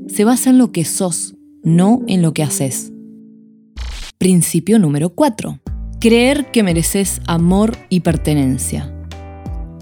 Se 0.08 0.24
basa 0.24 0.50
en 0.50 0.58
lo 0.58 0.72
que 0.72 0.84
sos, 0.84 1.36
no 1.62 2.02
en 2.08 2.20
lo 2.20 2.34
que 2.34 2.42
haces. 2.42 2.92
Principio 4.18 4.80
número 4.80 5.10
4. 5.10 5.60
Creer 6.00 6.50
que 6.50 6.64
mereces 6.64 7.20
amor 7.28 7.76
y 7.88 8.00
pertenencia. 8.00 8.92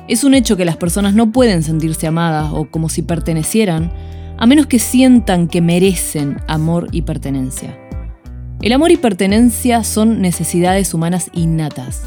Es 0.06 0.24
un 0.24 0.34
hecho 0.34 0.58
que 0.58 0.66
las 0.66 0.76
personas 0.76 1.14
no 1.14 1.32
pueden 1.32 1.62
sentirse 1.62 2.06
amadas 2.06 2.50
o 2.52 2.70
como 2.70 2.90
si 2.90 3.00
pertenecieran, 3.00 3.90
a 4.36 4.44
menos 4.44 4.66
que 4.66 4.78
sientan 4.78 5.48
que 5.48 5.62
merecen 5.62 6.36
amor 6.46 6.88
y 6.92 7.00
pertenencia. 7.00 7.78
El 8.64 8.72
amor 8.72 8.90
y 8.90 8.96
pertenencia 8.96 9.84
son 9.84 10.22
necesidades 10.22 10.94
humanas 10.94 11.30
innatas. 11.34 12.00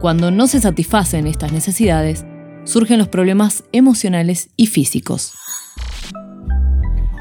Cuando 0.00 0.30
no 0.30 0.46
se 0.46 0.60
satisfacen 0.60 1.26
estas 1.26 1.50
necesidades, 1.50 2.24
surgen 2.62 2.96
los 2.96 3.08
problemas 3.08 3.64
emocionales 3.72 4.50
y 4.56 4.68
físicos. 4.68 5.32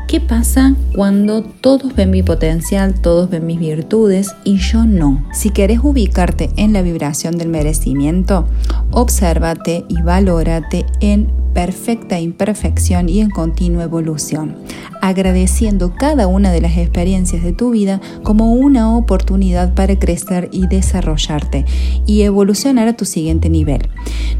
¿Qué 0.07 0.21
pasa 0.21 0.75
cuando 0.93 1.41
todos 1.41 1.95
ven 1.95 2.11
mi 2.11 2.21
potencial, 2.21 3.01
todos 3.01 3.27
ven 3.31 3.47
mis 3.47 3.57
virtudes 3.57 4.35
y 4.43 4.57
yo 4.57 4.85
no? 4.85 5.27
Si 5.33 5.49
querés 5.49 5.79
ubicarte 5.81 6.51
en 6.55 6.73
la 6.73 6.83
vibración 6.83 7.39
del 7.39 7.49
merecimiento, 7.49 8.47
obsérvate 8.91 9.83
y 9.89 10.03
valórate 10.03 10.85
en 10.99 11.42
perfecta 11.53 12.19
imperfección 12.19 13.09
y 13.09 13.21
en 13.21 13.29
continua 13.29 13.83
evolución, 13.83 14.55
agradeciendo 15.01 15.93
cada 15.95 16.27
una 16.27 16.51
de 16.51 16.61
las 16.61 16.77
experiencias 16.77 17.43
de 17.43 17.53
tu 17.53 17.71
vida 17.71 18.01
como 18.23 18.53
una 18.53 18.95
oportunidad 18.95 19.73
para 19.73 19.97
crecer 19.97 20.49
y 20.51 20.67
desarrollarte 20.67 21.65
y 22.05 22.21
evolucionar 22.21 22.87
a 22.87 22.97
tu 22.97 23.05
siguiente 23.05 23.49
nivel. 23.49 23.81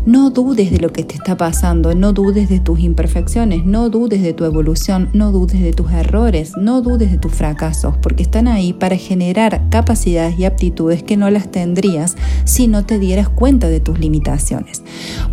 No 0.06 0.32
dudes 0.32 0.70
de 0.72 0.80
lo 0.80 0.92
que 0.92 1.04
te 1.04 1.16
está 1.16 1.38
pasando, 1.38 1.96
no 1.96 2.12
dudes 2.12 2.50
de 2.50 2.60
tus 2.60 2.80
imperfecciones, 2.80 3.66
no 3.66 3.90
dudes 3.90 4.22
de 4.22 4.34
tu 4.34 4.44
evolución, 4.44 5.10
no 5.14 5.32
dudes 5.32 5.62
de 5.62 5.72
tus 5.72 5.92
errores, 5.92 6.52
no 6.58 6.82
dudes 6.82 7.12
de 7.12 7.18
tus 7.18 7.32
fracasos, 7.32 7.96
porque 8.02 8.24
están 8.24 8.48
ahí 8.48 8.74
para 8.74 8.98
generar 8.98 9.70
capacidades 9.70 10.38
y 10.38 10.46
aptitudes 10.46 11.04
que 11.04 11.16
no 11.16 11.30
las 11.30 11.52
tendrías 11.52 12.16
si 12.44 12.68
no 12.68 12.86
te 12.86 13.00
dieras 13.00 13.30
cuenta 13.30 13.70
de 13.70 13.80
tus 13.80 14.00
limitaciones. 14.00 14.84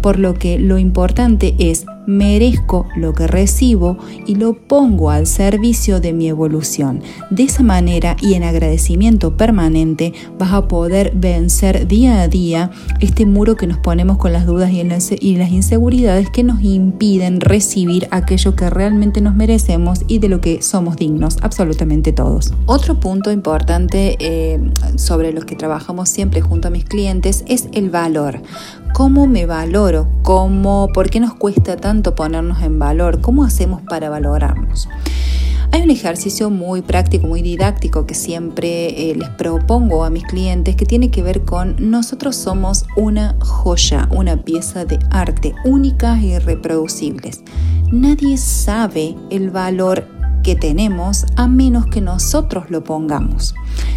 Por 0.00 0.18
lo 0.18 0.34
que 0.34 0.58
lo 0.58 0.78
importante 0.78 1.54
es 1.58 1.69
merezco 2.06 2.86
lo 2.96 3.12
que 3.12 3.26
recibo 3.26 3.98
y 4.26 4.34
lo 4.34 4.54
pongo 4.54 5.10
al 5.10 5.26
servicio 5.26 6.00
de 6.00 6.12
mi 6.12 6.28
evolución. 6.28 7.02
De 7.30 7.44
esa 7.44 7.62
manera 7.62 8.16
y 8.20 8.34
en 8.34 8.42
agradecimiento 8.42 9.36
permanente 9.36 10.12
vas 10.38 10.52
a 10.52 10.68
poder 10.68 11.12
vencer 11.14 11.86
día 11.86 12.22
a 12.22 12.28
día 12.28 12.70
este 13.00 13.26
muro 13.26 13.56
que 13.56 13.66
nos 13.66 13.78
ponemos 13.78 14.18
con 14.18 14.32
las 14.32 14.46
dudas 14.46 14.70
y, 14.72 15.36
las 15.36 15.50
inseguridades 15.50 16.28
que 16.30 16.42
nos 16.42 16.62
impiden 16.62 17.40
recibir 17.40 18.08
aquello 18.10 18.56
que 18.56 18.68
realmente 18.68 19.20
nos 19.20 19.34
merecemos 19.34 20.00
y 20.08 20.18
de 20.18 20.28
lo 20.28 20.40
que 20.40 20.62
somos 20.62 20.96
dignos, 20.96 21.38
absolutamente 21.42 22.12
todos. 22.12 22.52
Otro 22.66 22.98
punto 22.98 23.30
importante 23.30 24.16
eh, 24.18 24.60
sobre 24.96 25.32
los 25.32 25.44
que 25.44 25.56
trabajamos 25.56 26.08
siempre 26.08 26.40
junto 26.40 26.68
a 26.68 26.70
mis 26.70 26.84
clientes 26.84 27.44
es 27.46 27.68
el 27.72 27.90
valor 27.90 28.42
cómo 28.92 29.26
me 29.26 29.46
valoro, 29.46 30.08
cómo, 30.22 30.88
por 30.92 31.10
qué 31.10 31.20
nos 31.20 31.34
cuesta 31.34 31.76
tanto 31.76 32.14
ponernos 32.14 32.62
en 32.62 32.78
valor, 32.78 33.20
cómo 33.20 33.44
hacemos 33.44 33.82
para 33.82 34.10
valorarnos. 34.10 34.88
Hay 35.72 35.82
un 35.82 35.90
ejercicio 35.90 36.50
muy 36.50 36.82
práctico, 36.82 37.28
muy 37.28 37.42
didáctico 37.42 38.04
que 38.04 38.14
siempre 38.14 39.10
eh, 39.10 39.14
les 39.14 39.28
propongo 39.30 40.04
a 40.04 40.10
mis 40.10 40.24
clientes 40.24 40.74
que 40.74 40.84
tiene 40.84 41.12
que 41.12 41.22
ver 41.22 41.44
con 41.44 41.76
nosotros 41.78 42.34
somos 42.34 42.86
una 42.96 43.36
joya, 43.40 44.08
una 44.10 44.36
pieza 44.36 44.84
de 44.84 44.98
arte 45.10 45.54
únicas 45.64 46.20
e 46.22 46.26
irreproducibles. 46.26 47.42
Nadie 47.92 48.36
sabe 48.36 49.14
el 49.30 49.50
valor 49.50 50.19
que 50.50 50.56
tenemos 50.56 51.26
a 51.36 51.46
menos 51.46 51.86
que 51.86 52.00
nosotros 52.00 52.70
lo 52.70 52.82
pongamos. 52.82 53.54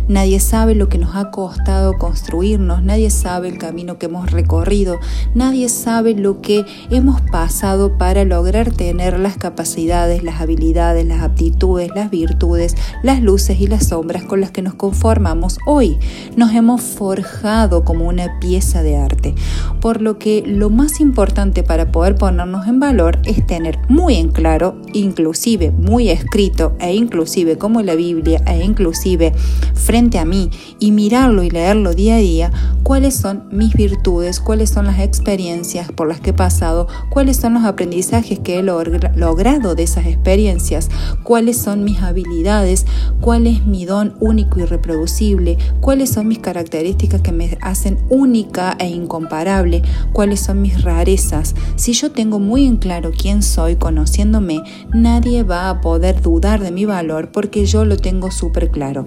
Nadie 0.08 0.40
sabe 0.40 0.76
lo 0.76 0.88
que 0.88 1.00
nos 1.00 1.16
ha 1.16 1.32
costado 1.32 1.98
construirnos, 1.98 2.84
nadie 2.84 3.10
sabe 3.10 3.48
el 3.48 3.58
camino 3.58 3.98
que 3.98 4.06
hemos 4.06 4.30
recorrido, 4.30 5.00
nadie 5.34 5.68
sabe 5.68 6.14
lo 6.14 6.42
que 6.42 6.64
hemos 6.92 7.22
pasado 7.22 7.98
para 7.98 8.24
lograr 8.24 8.70
tener 8.70 9.18
las 9.18 9.38
capacidades, 9.38 10.22
las 10.22 10.42
habilidades, 10.42 11.08
las 11.08 11.22
aptitudes, 11.22 11.90
las 11.96 12.12
virtudes, 12.12 12.76
las 13.02 13.24
luces 13.24 13.60
y 13.60 13.66
las 13.66 13.88
sombras 13.88 14.24
con 14.24 14.40
las 14.40 14.52
que 14.52 14.62
nos 14.62 14.76
conformamos 14.76 15.58
hoy. 15.66 15.98
Nos 16.36 16.54
hemos 16.54 16.82
forjado 16.82 17.84
como 17.84 18.08
una 18.08 18.40
pieza 18.40 18.84
de 18.84 18.98
arte, 18.98 19.34
por 19.82 20.02
lo 20.02 20.20
que 20.20 20.44
lo 20.46 20.70
más 20.70 21.00
importante 21.00 21.64
para 21.64 21.92
poder 21.92 22.14
ponernos 22.16 22.68
en 22.68 22.80
valor 22.80 23.20
es 23.24 23.44
tener 23.48 23.80
muy 23.90 24.18
en 24.18 24.30
claro, 24.30 24.76
inclusive 24.94 25.72
muy 25.72 26.10
escrito 26.10 26.43
e 26.80 26.94
inclusive 26.94 27.58
como 27.58 27.82
la 27.82 27.96
Biblia 27.96 28.42
e 28.46 28.64
inclusive 28.64 29.34
frente 29.74 30.20
a 30.20 30.26
mí 30.26 30.50
y 30.80 30.92
mirarlo 30.92 31.44
y 31.44 31.50
leerlo 31.50 31.94
día 31.94 32.16
a 32.16 32.20
día, 32.20 32.52
cuáles 32.84 33.16
son 33.16 33.44
mis 33.52 33.74
virtudes, 33.74 34.40
cuáles 34.40 34.70
son 34.70 34.86
las 34.86 35.00
experiencias 35.00 35.92
por 35.92 36.08
las 36.08 36.20
que 36.20 36.32
he 36.32 36.34
pasado, 36.34 36.88
cuáles 37.10 37.38
son 37.38 37.54
los 37.54 37.64
aprendizajes 37.64 38.40
que 38.40 38.60
he 38.60 38.64
logrado 38.64 39.76
de 39.76 39.84
esas 39.84 40.06
experiencias, 40.06 40.90
cuáles 41.24 41.58
son 41.58 41.84
mis 41.84 42.02
habilidades, 42.02 42.86
cuál 43.22 43.48
es 43.48 43.66
mi 43.66 43.86
don 43.86 44.16
único 44.20 44.60
y 44.60 44.66
reproducible, 44.66 45.58
cuáles 45.80 46.10
son 46.10 46.28
mis 46.28 46.40
características 46.40 47.22
que 47.22 47.32
me 47.32 47.58
hacen 47.62 48.00
única 48.10 48.76
e 48.80 48.88
incomparable, 48.88 49.82
cuáles 50.12 50.42
son 50.42 50.62
mis 50.62 50.82
rarezas. 50.84 51.56
Si 51.76 51.94
yo 51.94 52.12
tengo 52.12 52.40
muy 52.40 52.66
en 52.66 52.78
claro 52.78 53.12
quién 53.18 53.44
soy 53.44 53.76
conociéndome, 53.76 54.62
nadie 54.94 55.44
va 55.44 55.70
a 55.70 55.82
poder 55.82 56.22
dudar 56.24 56.60
de 56.60 56.72
mi 56.72 56.86
valor 56.86 57.32
porque 57.32 57.68
yo 57.68 57.86
lo 57.86 57.98
tengo 57.98 58.32
súper 58.32 58.72
claro. 58.72 59.06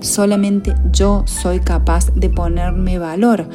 Solamente 0.00 0.74
yo 0.92 1.22
soy 1.26 1.60
capaz 1.60 2.12
de 2.14 2.28
ponerme 2.28 2.98
valor. 2.98 3.48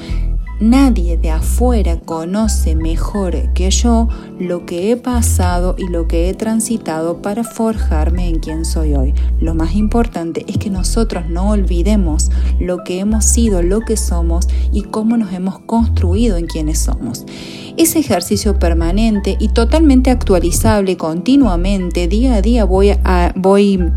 Nadie 0.62 1.18
de 1.18 1.32
afuera 1.32 2.00
conoce 2.00 2.76
mejor 2.76 3.52
que 3.56 3.72
yo 3.72 4.08
lo 4.38 4.68
que 4.68 4.92
he 4.92 4.96
pasado 4.96 5.74
y 5.76 5.88
lo 5.88 6.08
que 6.08 6.30
he 6.30 6.36
transitado 6.36 7.20
para 7.24 7.44
forjarme 7.44 8.30
en 8.30 8.38
quien 8.38 8.64
soy 8.64 8.94
hoy. 8.94 9.16
Lo 9.40 9.56
más 9.56 9.74
importante 9.74 10.46
es 10.48 10.60
que 10.60 10.70
nosotros 10.70 11.28
no 11.28 11.50
olvidemos 11.50 12.30
lo 12.60 12.84
que 12.84 13.00
hemos 13.00 13.26
sido, 13.26 13.64
lo 13.64 13.80
que 13.80 13.98
somos 13.98 14.48
y 14.72 14.84
cómo 14.84 15.18
nos 15.18 15.34
hemos 15.34 15.58
construido 15.58 16.38
en 16.38 16.46
quienes 16.46 16.78
somos. 16.78 17.26
Ese 17.76 17.98
ejercicio 17.98 18.60
permanente 18.60 19.38
y 19.40 19.48
totalmente 19.48 20.12
actualizable 20.12 20.96
continuamente, 20.96 22.08
día 22.08 22.36
a 22.36 22.42
día 22.44 22.66
voy, 22.66 22.92
a, 22.92 23.34
voy 23.36 23.92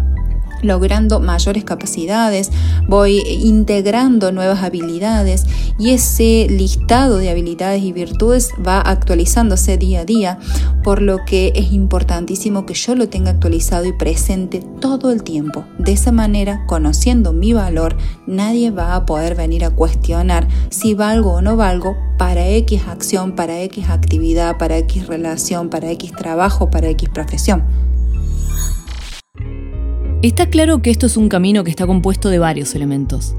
logrando 0.65 1.21
mayores 1.21 1.65
capacidades, 1.65 2.51
voy 2.89 3.19
integrando 3.19 4.33
nuevas 4.33 4.63
habilidades 4.63 5.47
y 5.79 5.91
ese 5.91 6.47
listado 6.49 7.19
de 7.19 7.31
habilidades 7.31 7.83
y 7.83 7.93
virtudes 7.93 8.51
va 8.67 8.81
actualizándose 8.81 9.77
día 9.77 10.01
a 10.01 10.05
día, 10.05 10.39
por 10.83 11.03
lo 11.03 11.25
que 11.25 11.53
es 11.55 11.73
importantísimo 11.73 12.67
que 12.67 12.75
yo 12.75 12.95
lo 12.95 13.09
tenga 13.09 13.31
actualizado 13.31 13.85
y 13.85 13.93
presente 13.93 14.63
todo 14.81 15.11
el 15.11 15.23
tiempo. 15.23 15.65
De 15.79 15.93
esa 15.93 16.13
manera, 16.13 16.65
conociendo 16.67 17.33
mi 17.33 17.53
valor, 17.53 17.97
nadie 18.27 18.71
va 18.71 18.95
a 18.95 19.07
poder 19.07 19.35
venir 19.35 19.65
a 19.65 19.71
cuestionar 19.71 20.49
si 20.71 20.95
valgo 20.95 21.35
o 21.35 21.43
no 21.43 21.57
valgo 21.57 21.97
para 22.19 22.47
X 22.49 22.83
acción, 22.89 23.33
para 23.33 23.61
X 23.63 23.89
actividad, 23.89 24.57
para 24.59 24.79
X 24.79 25.07
relación, 25.07 25.69
para 25.69 25.91
X 25.91 26.13
trabajo, 26.13 26.71
para 26.71 26.89
X 26.91 27.09
profesión. 27.09 27.65
Está 30.25 30.47
claro 30.47 30.81
que 30.81 30.89
esto 30.89 31.05
es 31.05 31.19
un 31.19 31.29
camino 31.29 31.65
que 31.65 31.71
está 31.71 31.87
compuesto 31.87 32.31
de 32.31 32.39
varios 32.39 32.75
elementos. 32.75 33.37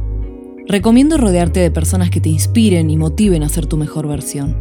Recomiendo 0.68 1.18
rodearte 1.18 1.60
de 1.60 1.72
personas 1.72 2.12
que 2.12 2.22
te 2.22 2.30
inspiren 2.30 2.92
y 2.92 2.96
motiven 2.96 3.42
a 3.42 3.50
ser 3.50 3.66
tu 3.66 3.76
mejor 3.76 4.08
versión. 4.08 4.56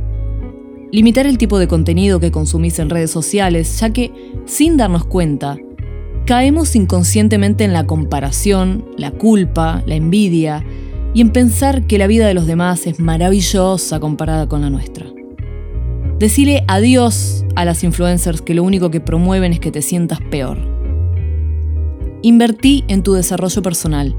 Limitar 0.90 1.26
el 1.26 1.37
tipo 1.37 1.59
de 1.59 1.69
contenido 1.69 2.21
que 2.21 2.31
consumís 2.31 2.78
en 2.78 2.88
redes 2.88 3.11
sociales, 3.11 3.78
ya 3.78 3.90
que, 3.90 4.11
sin 4.47 4.78
darnos 4.78 5.04
cuenta, 5.04 5.59
caemos 6.25 6.75
inconscientemente 6.76 7.62
en 7.62 7.75
la 7.75 7.87
comparación, 7.87 8.87
la 8.97 9.11
culpa, 9.11 9.83
la 9.85 9.95
envidia 9.95 10.64
y 11.12 11.21
en 11.21 11.28
pensar 11.28 11.87
que 11.87 11.99
la 11.99 12.07
vida 12.07 12.26
de 12.26 12.33
los 12.33 12.47
demás 12.47 12.87
es 12.87 13.00
maravillosa 13.00 14.00
comparada 14.00 14.49
con 14.49 14.62
la 14.62 14.71
nuestra. 14.71 15.04
Decile 16.19 16.64
adiós 16.69 17.45
a 17.54 17.66
las 17.66 17.85
influencers 17.85 18.40
que 18.40 18.54
lo 18.54 18.62
único 18.62 18.90
que 18.90 19.00
promueven 19.00 19.52
es 19.52 19.61
que 19.61 19.71
te 19.71 19.83
sientas 19.83 20.23
peor. 20.31 20.74
Invertí 22.25 22.85
en 22.88 23.02
tu 23.02 23.12
desarrollo 23.12 23.61
personal, 23.61 24.16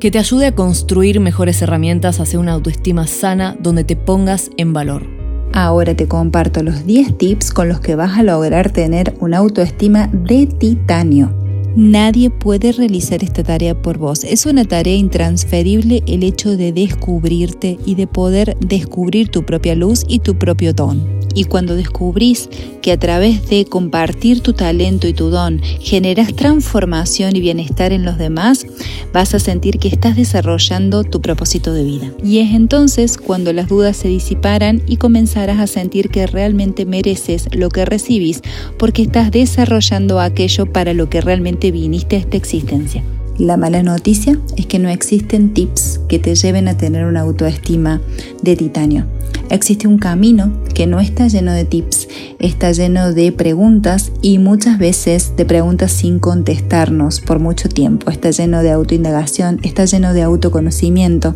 que 0.00 0.10
te 0.10 0.18
ayude 0.18 0.46
a 0.46 0.54
construir 0.56 1.20
mejores 1.20 1.62
herramientas 1.62 2.18
hacia 2.18 2.40
una 2.40 2.54
autoestima 2.54 3.06
sana 3.06 3.56
donde 3.60 3.84
te 3.84 3.94
pongas 3.94 4.50
en 4.56 4.72
valor. 4.72 5.06
Ahora 5.52 5.94
te 5.94 6.08
comparto 6.08 6.64
los 6.64 6.84
10 6.86 7.18
tips 7.18 7.52
con 7.52 7.68
los 7.68 7.78
que 7.78 7.94
vas 7.94 8.18
a 8.18 8.24
lograr 8.24 8.72
tener 8.72 9.14
una 9.20 9.38
autoestima 9.38 10.08
de 10.08 10.46
titanio. 10.46 11.32
Nadie 11.76 12.30
puede 12.30 12.72
realizar 12.72 13.22
esta 13.22 13.44
tarea 13.44 13.80
por 13.80 13.98
vos. 13.98 14.24
Es 14.24 14.44
una 14.44 14.64
tarea 14.64 14.96
intransferible 14.96 16.02
el 16.08 16.24
hecho 16.24 16.56
de 16.56 16.72
descubrirte 16.72 17.78
y 17.86 17.94
de 17.94 18.08
poder 18.08 18.56
descubrir 18.58 19.28
tu 19.28 19.44
propia 19.44 19.76
luz 19.76 20.04
y 20.08 20.18
tu 20.18 20.36
propio 20.36 20.72
don. 20.72 21.19
Y 21.34 21.44
cuando 21.44 21.76
descubrís 21.76 22.48
que 22.82 22.92
a 22.92 22.98
través 22.98 23.48
de 23.48 23.64
compartir 23.64 24.40
tu 24.40 24.52
talento 24.52 25.06
y 25.06 25.12
tu 25.12 25.30
don 25.30 25.60
generas 25.80 26.34
transformación 26.34 27.36
y 27.36 27.40
bienestar 27.40 27.92
en 27.92 28.04
los 28.04 28.18
demás, 28.18 28.66
vas 29.12 29.34
a 29.34 29.38
sentir 29.38 29.78
que 29.78 29.88
estás 29.88 30.16
desarrollando 30.16 31.04
tu 31.04 31.20
propósito 31.20 31.72
de 31.72 31.84
vida. 31.84 32.12
Y 32.24 32.38
es 32.38 32.54
entonces 32.54 33.18
cuando 33.18 33.52
las 33.52 33.68
dudas 33.68 33.96
se 33.96 34.08
disiparán 34.08 34.82
y 34.86 34.96
comenzarás 34.96 35.58
a 35.58 35.66
sentir 35.66 36.10
que 36.10 36.26
realmente 36.26 36.84
mereces 36.84 37.48
lo 37.52 37.68
que 37.68 37.84
recibís 37.84 38.42
porque 38.78 39.02
estás 39.02 39.30
desarrollando 39.30 40.20
aquello 40.20 40.66
para 40.66 40.94
lo 40.94 41.08
que 41.08 41.20
realmente 41.20 41.70
viniste 41.70 42.16
a 42.16 42.20
esta 42.20 42.36
existencia. 42.36 43.02
La 43.40 43.56
mala 43.56 43.82
noticia 43.82 44.38
es 44.58 44.66
que 44.66 44.78
no 44.78 44.90
existen 44.90 45.54
tips 45.54 46.00
que 46.10 46.18
te 46.18 46.34
lleven 46.34 46.68
a 46.68 46.76
tener 46.76 47.06
una 47.06 47.20
autoestima 47.20 48.02
de 48.42 48.56
titanio. 48.56 49.06
Existe 49.50 49.88
un 49.88 49.98
camino 49.98 50.52
que 50.74 50.86
no 50.86 51.00
está 51.00 51.26
lleno 51.26 51.52
de 51.52 51.64
tips, 51.64 52.08
está 52.38 52.70
lleno 52.70 53.12
de 53.12 53.32
preguntas 53.32 54.12
y 54.22 54.38
muchas 54.38 54.78
veces 54.78 55.32
de 55.36 55.44
preguntas 55.44 55.90
sin 55.90 56.20
contestarnos 56.20 57.20
por 57.20 57.40
mucho 57.40 57.68
tiempo. 57.68 58.12
Está 58.12 58.30
lleno 58.30 58.62
de 58.62 58.70
autoindagación, 58.70 59.58
está 59.64 59.86
lleno 59.86 60.14
de 60.14 60.22
autoconocimiento 60.22 61.34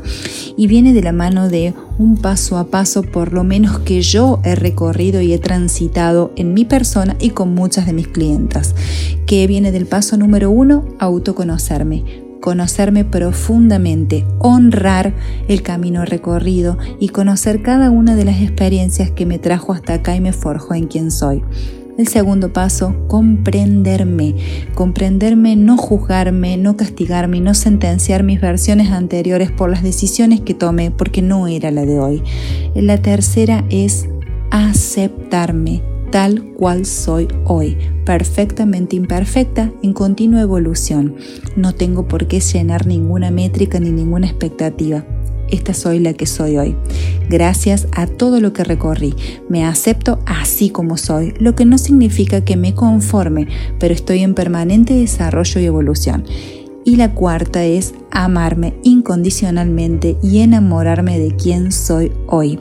y 0.57 0.69
viene 0.69 0.93
de 0.93 1.03
la 1.03 1.11
mano 1.11 1.49
de 1.49 1.75
un 1.99 2.17
paso 2.17 2.57
a 2.57 2.69
paso 2.69 3.03
por 3.03 3.33
lo 3.33 3.43
menos 3.43 3.81
que 3.81 4.01
yo 4.01 4.41
he 4.45 4.55
recorrido 4.55 5.21
y 5.21 5.33
he 5.33 5.39
transitado 5.39 6.33
en 6.37 6.55
mi 6.55 6.65
persona 6.65 7.17
y 7.19 7.31
con 7.31 7.53
muchas 7.53 7.87
de 7.87 7.95
mis 7.95 8.07
clientas, 8.07 8.77
que 9.27 9.49
viene 9.49 9.73
del 9.73 9.87
paso 9.87 10.17
número 10.17 10.51
uno, 10.51 10.85
autoconocerme 11.01 12.24
conocerme 12.45 13.07
profundamente, 13.07 14.27
honrar 14.39 15.15
el 15.49 15.63
camino 15.63 16.05
recorrido 16.05 16.77
y 17.01 17.09
conocer 17.09 17.63
cada 17.63 17.91
una 17.91 18.17
de 18.17 18.27
las 18.27 18.43
experiencias 18.43 19.11
que 19.11 19.25
me 19.25 19.39
trajo 19.39 19.73
hasta 19.73 19.95
acá 19.95 20.15
y 20.15 20.21
me 20.21 20.35
forjó 20.35 20.75
en 20.75 20.87
quien 20.87 21.11
soy. 21.11 21.43
El 21.97 22.07
segundo 22.07 22.53
paso, 22.53 22.95
comprenderme. 23.09 24.35
Comprenderme, 24.75 25.57
no 25.57 25.79
juzgarme, 25.79 26.59
no 26.59 26.77
castigarme, 26.77 27.41
no 27.41 27.55
sentenciar 27.55 28.25
mis 28.25 28.43
versiones 28.43 28.91
anteriores 28.91 29.51
por 29.51 29.71
las 29.71 29.83
decisiones 29.83 30.43
que 30.43 30.53
tomé 30.53 30.91
porque 30.91 31.23
no 31.23 31.49
era 31.49 31.71
la 31.71 31.87
de 31.87 31.99
hoy. 31.99 32.23
La 32.75 33.01
tercera 33.01 33.65
es 33.71 34.07
aceptarme 34.51 35.94
tal 36.15 36.45
cual 36.45 36.87
soy 36.87 37.27
hoy, 37.45 37.77
perfectamente 38.05 38.95
imperfecta, 38.95 39.73
en 39.83 39.93
continua 39.93 40.43
evolución. 40.43 41.17
No 41.57 41.75
tengo 41.75 42.07
por 42.07 42.29
qué 42.29 42.39
llenar 42.39 42.87
ninguna 42.87 43.33
métrica 43.33 43.81
ni 43.81 43.91
ninguna 43.91 44.29
expectativa. 44.29 45.05
Esta 45.51 45.75
soy 45.75 45.99
la 45.99 46.13
que 46.13 46.27
soy 46.27 46.57
hoy. 46.57 46.77
Gracias 47.29 47.89
a 47.97 48.07
todo 48.07 48.39
lo 48.39 48.53
que 48.53 48.63
recorrí. 48.63 49.17
Me 49.49 49.65
acepto 49.65 50.21
así 50.25 50.71
como 50.71 50.99
soy, 50.99 51.35
lo 51.41 51.57
que 51.57 51.65
no 51.65 51.79
significa 51.79 52.45
que 52.45 52.57
me 52.57 52.77
conforme, 52.77 53.49
pero 53.81 53.93
estoy 53.93 54.21
en 54.21 54.35
permanente 54.35 54.95
desarrollo 54.95 55.61
y 55.61 55.65
evolución. 55.65 56.27
Y 56.85 56.95
la 56.95 57.13
cuarta 57.13 57.65
es 57.65 57.93
amarme 58.13 58.75
incondicionalmente 58.85 60.17
y 60.23 60.39
enamorarme 60.43 61.19
de 61.19 61.35
quien 61.35 61.73
soy 61.73 62.13
hoy. 62.29 62.61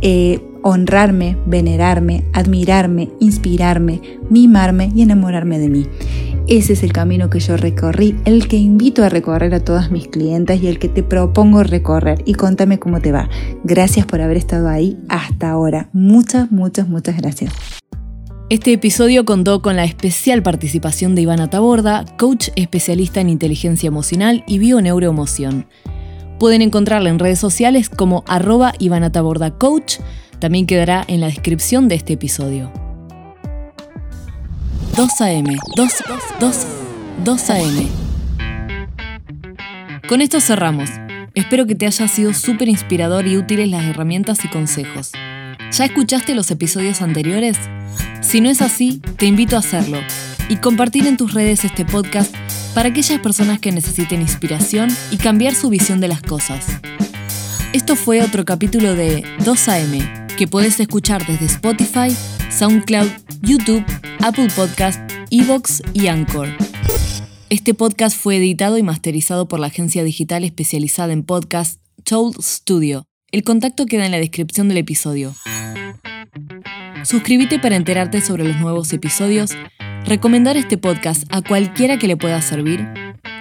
Eh, 0.00 0.53
honrarme, 0.64 1.36
venerarme, 1.46 2.24
admirarme, 2.32 3.10
inspirarme, 3.20 4.00
mimarme 4.30 4.90
y 4.94 5.02
enamorarme 5.02 5.58
de 5.58 5.68
mí. 5.68 5.86
Ese 6.48 6.72
es 6.72 6.82
el 6.82 6.92
camino 6.92 7.28
que 7.28 7.38
yo 7.38 7.56
recorrí, 7.58 8.16
el 8.24 8.48
que 8.48 8.56
invito 8.56 9.04
a 9.04 9.10
recorrer 9.10 9.54
a 9.54 9.60
todas 9.60 9.90
mis 9.90 10.08
clientes 10.08 10.62
y 10.62 10.66
el 10.66 10.78
que 10.78 10.88
te 10.88 11.02
propongo 11.02 11.62
recorrer. 11.62 12.22
Y 12.24 12.34
contame 12.34 12.78
cómo 12.78 13.00
te 13.00 13.12
va. 13.12 13.28
Gracias 13.62 14.06
por 14.06 14.22
haber 14.22 14.38
estado 14.38 14.68
ahí 14.68 14.98
hasta 15.08 15.50
ahora. 15.50 15.90
Muchas, 15.92 16.50
muchas, 16.50 16.88
muchas 16.88 17.18
gracias. 17.18 17.52
Este 18.48 18.72
episodio 18.72 19.24
contó 19.24 19.60
con 19.60 19.76
la 19.76 19.84
especial 19.84 20.42
participación 20.42 21.14
de 21.14 21.22
Ivana 21.22 21.48
Taborda, 21.50 22.04
coach 22.18 22.48
especialista 22.56 23.20
en 23.20 23.28
inteligencia 23.28 23.88
emocional 23.88 24.44
y 24.46 24.58
bioneuroemoción. 24.58 25.66
Pueden 26.38 26.62
encontrarla 26.62 27.10
en 27.10 27.18
redes 27.18 27.38
sociales 27.38 27.88
como 27.88 28.24
arroba 28.26 28.72
Ivana 28.78 29.12
Taborda 29.12 29.52
Coach, 29.52 29.98
también 30.38 30.66
quedará 30.66 31.04
en 31.06 31.20
la 31.20 31.26
descripción 31.26 31.88
de 31.88 31.94
este 31.94 32.14
episodio. 32.14 32.72
2 34.96 35.20
AM, 35.20 35.58
2, 35.76 35.88
2, 36.40 36.66
2 37.24 37.50
AM. 37.50 37.88
Con 40.08 40.20
esto 40.20 40.40
cerramos. 40.40 40.90
Espero 41.34 41.66
que 41.66 41.74
te 41.74 41.86
haya 41.86 42.06
sido 42.06 42.32
súper 42.32 42.68
inspirador 42.68 43.26
y 43.26 43.36
útiles 43.36 43.68
las 43.68 43.84
herramientas 43.84 44.44
y 44.44 44.48
consejos. 44.48 45.12
¿Ya 45.72 45.84
escuchaste 45.86 46.34
los 46.34 46.50
episodios 46.50 47.02
anteriores? 47.02 47.58
Si 48.20 48.40
no 48.40 48.50
es 48.50 48.62
así, 48.62 49.00
te 49.16 49.26
invito 49.26 49.56
a 49.56 49.60
hacerlo 49.60 49.98
y 50.48 50.56
compartir 50.56 51.06
en 51.06 51.16
tus 51.16 51.34
redes 51.34 51.64
este 51.64 51.84
podcast 51.84 52.34
para 52.74 52.88
aquellas 52.88 53.20
personas 53.20 53.60
que 53.60 53.72
necesiten 53.72 54.20
inspiración 54.20 54.90
y 55.10 55.16
cambiar 55.16 55.54
su 55.54 55.70
visión 55.70 56.00
de 56.00 56.08
las 56.08 56.20
cosas. 56.22 56.66
Esto 57.72 57.96
fue 57.96 58.22
otro 58.22 58.44
capítulo 58.44 58.94
de 58.94 59.22
2AM 59.40 60.36
que 60.36 60.48
puedes 60.48 60.78
escuchar 60.80 61.24
desde 61.26 61.46
Spotify, 61.46 62.14
SoundCloud, 62.50 63.08
YouTube, 63.42 63.84
Apple 64.20 64.48
Podcast, 64.54 65.00
Evox 65.30 65.82
y 65.92 66.08
Anchor. 66.08 66.48
Este 67.50 67.74
podcast 67.74 68.16
fue 68.16 68.36
editado 68.38 68.78
y 68.78 68.82
masterizado 68.82 69.46
por 69.46 69.60
la 69.60 69.68
agencia 69.68 70.02
digital 70.02 70.44
especializada 70.44 71.12
en 71.12 71.22
podcast 71.22 71.80
Told 72.02 72.40
Studio. 72.40 73.06
El 73.30 73.44
contacto 73.44 73.86
queda 73.86 74.06
en 74.06 74.12
la 74.12 74.18
descripción 74.18 74.68
del 74.68 74.78
episodio. 74.78 75.34
Suscríbete 77.04 77.58
para 77.58 77.76
enterarte 77.76 78.20
sobre 78.20 78.44
los 78.44 78.56
nuevos 78.56 78.92
episodios, 78.92 79.50
recomendar 80.04 80.56
este 80.56 80.78
podcast 80.78 81.24
a 81.30 81.42
cualquiera 81.42 81.98
que 81.98 82.06
le 82.06 82.16
pueda 82.16 82.40
servir 82.42 82.86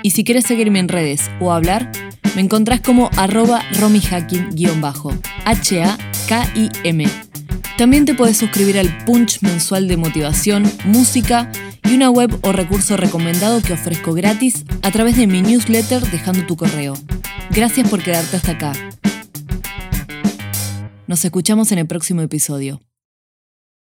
y 0.02 0.12
si 0.12 0.24
quieres 0.24 0.46
seguirme 0.46 0.80
en 0.80 0.90
redes 0.90 1.30
o 1.40 1.52
hablar, 1.52 1.92
me 2.36 2.42
encontrás 2.42 2.82
como 2.82 3.10
arroba 3.18 3.62
romihacking-bajo, 3.80 5.14
H-A-K-I-M. 5.46 7.06
También 7.78 8.06
te 8.06 8.14
puedes 8.14 8.38
suscribir 8.38 8.78
al 8.78 9.06
Punch 9.06 9.42
mensual 9.42 9.88
de 9.88 9.98
motivación, 9.98 10.64
música 10.86 11.52
y 11.84 11.96
una 11.96 12.10
web 12.10 12.38
o 12.44 12.52
recurso 12.52 12.98
recomendado 12.98 13.62
que 13.62 13.74
ofrezco 13.74 14.14
gratis 14.14 14.66
a 14.84 14.92
través 14.92 15.18
de 15.18 15.28
mi 15.28 15.42
newsletter 15.42 16.02
dejando 16.12 16.46
tu 16.46 16.56
correo. 16.56 16.96
Gracias 17.52 17.90
por 17.90 18.02
quedarte 18.02 18.38
hasta 18.38 18.52
acá. 18.52 18.74
Nos 21.08 21.24
escuchamos 21.26 21.72
en 21.72 21.80
el 21.80 21.88
próximo 21.88 22.22
episodio. 22.22 22.82